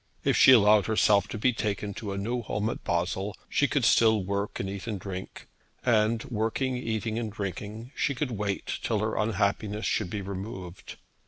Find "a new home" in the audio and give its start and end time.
2.11-2.71